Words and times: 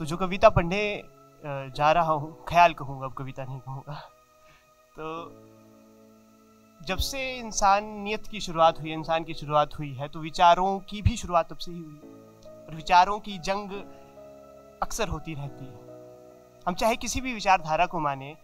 तो 0.00 0.04
जो 0.06 0.16
कविता 0.16 0.48
पढ़ने 0.50 1.02
जा 1.44 1.90
रहा 1.92 2.12
हूँ, 2.12 2.44
ख्याल 2.48 2.74
कहूँगा, 2.74 3.06
अब 3.06 3.12
कविता 3.12 3.44
नहीं 3.44 3.58
कहूँगा। 3.60 3.94
तो 4.94 5.06
जब 6.80 6.98
से 6.98 7.20
इंसानियत 7.38 8.26
की 8.26 8.40
शुरुआत 8.40 8.80
हुई, 8.80 8.92
इंसान 8.92 9.24
की 9.24 9.34
शुरुआत 9.34 9.78
हुई 9.78 9.92
है 9.94 10.08
तो 10.08 10.20
विचारों 10.20 10.78
की 10.80 11.02
भी 11.02 11.16
शुरुआत 11.16 11.50
तब 11.50 11.56
से 11.56 11.72
ही 11.72 11.78
हुई। 11.78 12.00
और 12.46 12.74
विचारों 12.74 13.18
की 13.20 13.36
जंग 13.38 13.72
अक्सर 14.82 15.08
होती 15.08 15.34
रहती 15.34 15.64
है। 15.64 16.62
हम 16.66 16.74
चाहे 16.74 16.96
किसी 16.96 17.20
भी 17.20 17.34
विचारधारा 17.34 17.86
को 17.86 18.00
माने, 18.00 18.34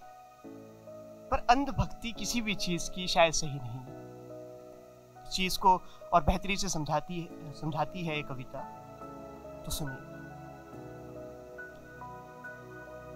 पर 1.31 1.47
अंधभक्ति 1.51 2.13
किसी 2.13 2.41
भी 2.41 2.55
चीज़ 2.57 2.91
की 2.91 3.07
शायद 3.07 3.33
सही 3.33 3.59
नहीं। 3.63 5.31
चीज़ 5.31 5.59
को 5.59 5.81
और 6.13 6.25
बेहतरी 6.25 6.57
से 6.57 6.69
समझाती 6.69 7.21
है 7.21 7.53
समझाती 7.53 8.05
है 8.05 8.17
ये 8.17 8.23
कविता। 8.23 8.61
तो 9.65 9.71
सुनिए। 9.71 10.16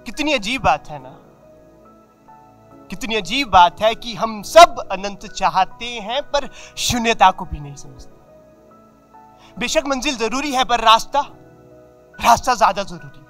कितनी 0.07 0.33
अजीब 0.33 0.63
बात 0.63 0.89
है 0.89 0.99
ना? 0.99 1.17
कितनी 2.91 3.15
अजीब 3.15 3.49
बात 3.51 3.81
है 3.83 3.95
कि 3.95 4.15
हम 4.15 4.43
सब 4.45 4.79
अनंत 4.93 5.27
चाहते 5.27 5.87
हैं, 6.01 6.23
पर 6.23 6.49
शून्यता 6.79 7.31
को 7.31 7.45
भी 7.45 7.61
नहीं 7.61 7.75
समझते। 7.77 8.19
बेशक 9.57 9.87
मंजिल 9.87 10.17
ज़रूरी 10.17 10.53
है, 10.53 10.65
पर 10.65 10.81
रास्ता 10.83 11.21
रास्ता 12.19 12.55
ज़्यादा 12.55 12.83
ज़रूरी 12.85 13.19
है। 13.19 13.25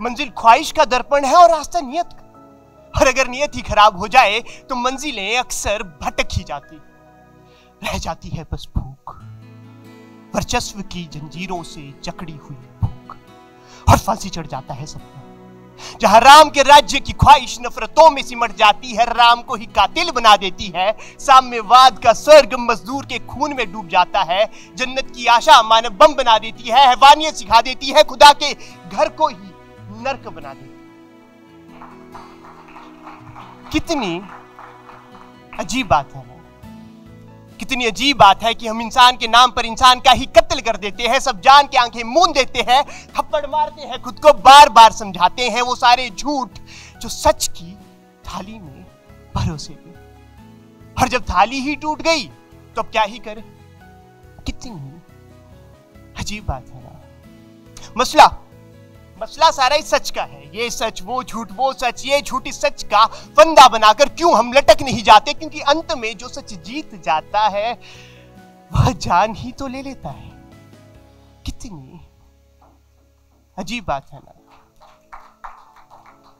मंजिल 0.00 0.30
ख्वाहिश 0.38 0.72
का 0.72 0.84
दर्पण 0.86 1.24
है 1.24 1.34
और 1.34 1.50
रास्ता 1.50 1.80
नियत 1.82 2.12
का। 2.12 2.20
और 2.94 3.08
अगर 3.08 3.28
नियत 3.28 3.54
ही 3.56 3.62
खराब 3.62 3.96
हो 3.98 4.08
जाए 4.08 4.40
तो 4.68 4.74
मंजिलें 4.76 5.38
अक्सर 5.38 5.82
भटक 6.02 6.28
ही 6.32 6.42
जाती 6.44 6.76
रह 7.82 7.98
जाती 7.98 8.28
है 8.28 8.44
बस 8.52 8.68
भूख। 8.76 9.14
वर्चस्व 10.34 10.82
की 10.82 11.04
जंजीरों 11.12 11.62
से 11.64 11.92
जकड़ी 12.04 12.32
हुई 12.34 12.56
भूख। 12.82 13.16
और 13.86 13.98
फांसी 13.98 14.28
चढ़ 14.30 14.46
जाता 14.46 14.74
है 14.74 14.86
सपना। 14.86 15.21
जहाँ 16.00 16.20
राम 16.20 16.50
के 16.50 16.62
राज्य 16.62 17.00
की 17.00 17.12
ख्वाहिश 17.14 17.58
नफरतों 17.62 18.10
में 18.10 18.22
सिमट 18.22 18.56
जाती 18.56 18.94
है, 18.94 19.04
राम 19.06 19.42
को 19.42 19.54
ही 19.54 19.66
कातिल 19.76 20.10
बना 20.10 20.36
देती 20.36 20.72
है। 20.76 20.90
साम्यवाद 21.18 21.98
का 21.98 22.12
स्वर्ग 22.14 22.56
मजदूर 22.60 23.06
के 23.06 23.18
खून 23.26 23.54
में 23.56 23.72
डूब 23.72 23.88
जाता 23.88 24.22
है। 24.22 24.44
जन्नत 24.76 25.12
की 25.16 25.26
आशा 25.28 25.62
मानव 25.62 25.96
बम 25.96 26.14
बना 26.14 26.38
देती 26.38 26.68
है, 26.68 26.86
हैवानियत 26.88 27.34
सिखा 27.34 27.60
देती 27.60 27.86
है, 27.88 28.02
खुदा 28.04 28.32
के 28.34 28.52
घर 28.88 29.08
को 29.10 29.28
ही 29.28 29.36
नरक 30.04 30.28
बना 30.28 30.52
देती 30.52 30.70
कितनी 33.72 34.20
अजीब 35.58 35.86
बात 35.88 36.14
है 36.14 36.20
कितनी 37.62 37.86
अजीब 37.86 38.16
बात 38.16 38.42
है 38.42 38.52
कि 38.54 38.66
हम 38.66 38.80
इंसान 38.80 39.16
के 39.16 39.26
नाम 39.28 39.50
पर 39.50 39.66
इंसान 39.66 40.00
का 40.00 40.12
ही 40.12 40.24
कत्ल 40.28 40.60
कर 40.60 40.76
देते 40.76 41.02
हैं, 41.02 41.18
सब 41.20 41.40
जान 41.40 41.66
के 41.66 41.78
आँखें 41.78 42.02
मूंद 42.04 42.34
देते 42.34 42.64
हैं, 42.68 42.82
थप्पड़ 43.10 43.46
मारते 43.46 43.82
हैं, 43.82 44.00
खुद 44.02 44.18
को 44.18 44.32
बार 44.40 44.68
बार 44.68 44.92
समझाते 44.92 45.48
हैं, 45.48 45.62
वो 45.62 45.74
सारे 45.76 46.08
झूठ 46.10 46.58
जो 47.00 47.08
सच 47.08 47.48
की 47.48 47.72
थाली 48.24 48.58
में 48.58 48.84
भरोसे 49.34 49.76
में 49.76 49.94
और 50.94 51.08
जब 51.08 51.22
थाली 51.24 51.60
ही 51.60 51.76
टूट 51.76 52.02
गई 52.02 52.24
तो 52.76 52.82
अब 52.82 52.90
क्या 52.90 53.02
ही 53.02 53.18
करें? 53.18 53.42
कितनी 54.46 54.70
अजीब 56.18 56.44
बात 56.44 56.66
है 56.68 56.82
ना। 56.82 57.00
मसला 57.98 58.26
मसला 59.18 59.50
सारा 59.52 59.76
ही 59.76 59.82
सच 59.84 60.10
का 60.10 60.22
है। 60.24 60.41
ये 60.52 60.70
सच, 60.70 61.02
वो 61.02 61.24
झूठ, 61.24 61.48
वो 61.52 61.72
सच, 61.72 62.02
ये 62.06 62.22
झूठ 62.22 62.46
इस 62.46 62.60
सच 62.60 62.82
का 62.82 63.06
फंदा 63.06 63.68
बनाकर 63.68 64.08
क्यों 64.08 64.38
हम 64.38 64.52
लटक 64.52 64.82
नहीं 64.82 65.02
जाते? 65.02 65.32
क्योंकि 65.32 65.60
अंत 65.60 65.92
में 65.92 66.16
जो 66.16 66.28
सच 66.28 66.54
जीत 66.54 67.02
जाता 67.04 67.48
है, 67.48 67.80
वह 68.72 68.92
जान 68.92 69.34
ही 69.34 69.52
तो 69.52 69.66
ले 69.66 69.82
लेता 69.82 70.08
है। 70.08 70.30
कितनी 71.46 72.00
अजीब 73.58 73.84
बात 73.84 74.06
है 74.12 74.18
ना। 74.18 74.32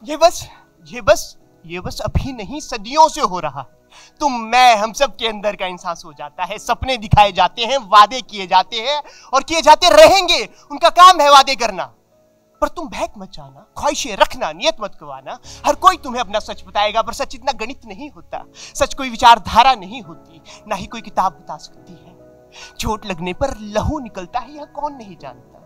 ये 0.05 0.17
बस 0.17 0.49
ये 0.87 1.01
बस 1.01 1.37
ये 1.67 1.81
बस 1.81 2.01
अभी 2.01 2.33
नहीं, 2.33 2.61
सदियों 2.61 3.09
से 3.09 3.21
हो 3.21 3.41
रहा। 3.41 3.67
तुम, 4.21 4.33
मैं, 4.33 4.77
हम 4.77 4.93
सब 4.93 5.17
के 5.17 5.29
अंदर 5.29 5.57
का 5.57 5.67
एहसास 5.67 6.03
हो 6.05 6.13
जाता 6.13 6.45
है। 6.45 6.59
सपने 6.59 6.97
दिखाए 6.97 7.33
जाते 7.33 7.65
हैं, 7.65 7.79
वादे 7.79 8.21
किए 8.21 8.47
जाते 8.47 8.77
हैं 8.77 9.03
और 9.35 9.43
किए 9.43 9.63
जाते 9.63 9.89
रहेंगे। 9.89 10.49
उनका 10.71 10.89
काम 10.89 11.21
है 11.21 11.31
वादे 11.31 11.55
करना। 11.55 11.95
पर 12.63 12.69
तुम 12.69 12.89
बहक 12.89 13.13
मत 13.19 13.33
जाना, 13.33 13.67
ख्वाहिशें 13.79 14.17
रखना, 14.17 14.53
नियत 14.53 14.77
मत 14.81 14.97
गवाना। 15.01 15.39
हर 15.67 15.75
कोई 15.75 15.97
तुम्हें 15.97 16.21
अपना 16.21 16.39
सच 16.39 16.65
बताएगा, 16.67 17.03
पर 17.03 17.13
सच 17.13 17.35
इतना 17.35 17.53
गणित 17.53 17.87
नहीं 17.87 18.11
होता। 18.11 18.45
सच 18.55 18.95
कोई 18.95 19.11
विचारधारा 19.11 19.75
नहीं 19.75 20.03
होती, 20.03 20.41
ना 20.69 20.75
ही 20.75 20.87
कोई 20.87 21.01
किताब 21.01 21.33
बता 21.33 21.57
सकती 21.57 21.93
है। 21.93 22.13
चोट 22.79 23.07
लगने 23.07 23.33
पर 23.33 23.57
लहू 23.59 23.99
निकलता 23.99 24.39
है, 24.39 24.55
यह 24.57 24.65
कौन 24.65 24.95
नहीं 24.95 25.17
जानता। 25.17 25.59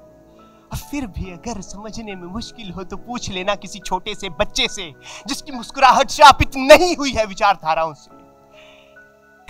और 0.72 0.78
फिर 0.78 1.06
भी 1.06 1.30
अगर 1.32 1.60
समझने 1.60 2.14
में 2.14 2.26
मुश्किल 2.28 2.70
हो 2.70 2.84
तो 2.84 2.96
पूछ 2.96 3.30
लेना 3.30 3.54
किसी 3.54 3.78
छोटे 3.78 4.14
से 4.14 4.28
बच्चे 4.30 4.68
से, 4.68 4.92
जिसकी 5.26 5.52
मुस्कुराहट 5.52 6.10
शापित 6.10 6.56
नहीं 6.56 6.96
हुई 6.96 7.12
है 7.12 7.26
विचारधाराओं 7.26 7.94
से। 7.94 8.10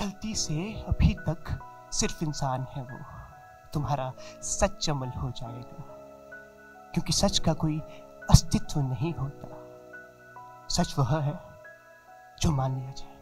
गलती 0.00 0.34
से 0.34 0.54
अभी 0.88 1.14
तक 1.14 1.58
सिर्फ़ 1.92 2.24
इंसान 2.24 2.66
है 2.76 2.82
वो। 2.82 2.98
तुम्हारा 3.72 4.12
सच 4.42 4.90
अमल 4.90 5.08
हो 5.08 5.30
जाएगा। 5.30 5.95
क्योंकि 6.96 7.12
सच 7.12 7.38
का 7.38 7.52
कोई 7.52 7.80
अस्तित्व 8.30 8.80
नहीं 8.80 9.14
होता। 9.14 9.48
सच 10.68 10.94
वह 10.98 11.20
है 11.20 11.40
जो 12.40 12.50
मान 12.50 12.76
लिया 12.76 12.90
जाए। 12.90 13.15